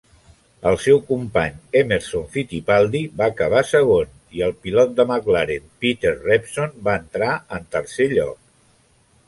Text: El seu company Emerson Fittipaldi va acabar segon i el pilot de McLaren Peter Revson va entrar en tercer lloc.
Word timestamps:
El 0.67 0.77
seu 0.85 1.01
company 1.09 1.59
Emerson 1.81 2.23
Fittipaldi 2.37 3.01
va 3.19 3.27
acabar 3.33 3.61
segon 3.73 4.11
i 4.39 4.43
el 4.47 4.57
pilot 4.65 4.97
de 5.01 5.05
McLaren 5.13 5.71
Peter 5.85 6.17
Revson 6.25 6.77
va 6.91 6.99
entrar 7.05 7.33
en 7.59 7.73
tercer 7.77 8.13
lloc. 8.19 8.37